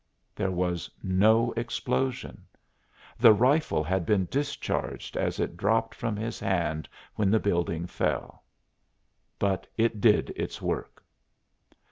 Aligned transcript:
There 0.33 0.49
was 0.49 0.89
no 1.03 1.53
explosion; 1.55 2.47
the 3.19 3.33
rifle 3.33 3.83
had 3.83 4.03
been 4.03 4.27
discharged 4.31 5.15
as 5.15 5.39
it 5.39 5.55
dropped 5.55 5.93
from 5.93 6.15
his 6.15 6.39
hand 6.39 6.89
when 7.17 7.29
the 7.29 7.39
building 7.39 7.85
fell. 7.85 8.43
But 9.37 9.67
it 9.77 10.01
did 10.01 10.31
its 10.35 10.59
work. 10.59 11.03